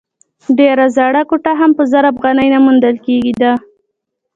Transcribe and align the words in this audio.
ډېره 0.59 0.85
زړه 0.97 1.21
کوټه 1.29 1.53
هم 1.59 1.71
په 1.77 1.83
زر 1.91 2.03
افغانۍ 2.13 2.47
نه 2.53 2.59
موندل 2.65 2.95
کېده. 3.05 3.53